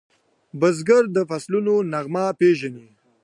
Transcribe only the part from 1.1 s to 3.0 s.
د فصلونو نغمه پیژني